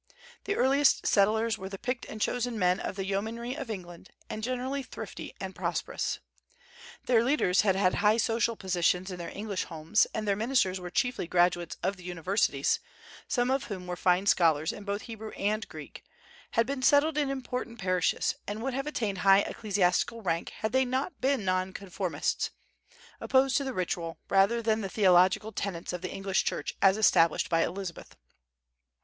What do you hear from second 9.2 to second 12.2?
English homes, and their ministers were chiefly graduates of the